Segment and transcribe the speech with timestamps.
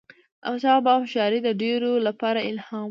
[0.03, 0.03] د
[0.47, 2.79] احمدشاه بابا هوښیاري د ډیرو لپاره الهام و.